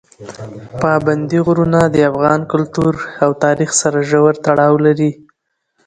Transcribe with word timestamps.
پابندي 0.81 1.39
غرونه 1.45 1.79
د 1.85 1.95
افغان 2.11 2.41
کلتور 2.51 2.93
او 3.23 3.29
تاریخ 3.43 3.69
سره 3.81 3.97
ژور 4.09 4.33
تړاو 4.45 4.75
لري. 4.85 5.11